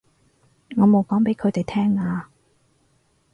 [0.77, 2.31] 我冇講畀佢哋聽啊